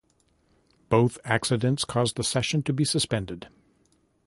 Both 0.89 1.19
accidents 1.23 1.85
caused 1.85 2.15
the 2.17 2.23
session 2.23 2.63
to 2.63 2.73
be 2.73 2.83
suspended. 2.85 3.49